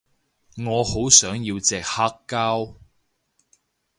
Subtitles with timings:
[0.65, 2.75] 我好想要隻黑膠